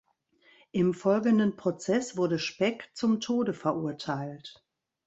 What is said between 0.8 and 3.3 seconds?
folgenden Prozess wurde Speck zum